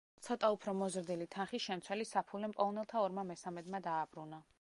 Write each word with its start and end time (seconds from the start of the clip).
ცოტა 0.27 0.47
უფრო 0.53 0.71
მოზრდილი 0.77 1.27
თანხის 1.35 1.63
შემცველი 1.67 2.07
საფულე 2.13 2.49
მპოვნელთა 2.53 3.05
ორმა 3.09 3.27
მესამედმა 3.33 3.83
დააბრუნა. 3.89 4.41